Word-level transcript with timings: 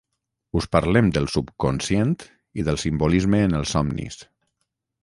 us 0.61 0.67
parlem 0.75 1.11
del 1.17 1.27
subconscient 1.33 2.17
i 2.63 2.67
del 2.71 2.81
simbolisme 2.87 3.47
en 3.51 3.59
els 3.61 3.79
somnis 3.79 4.21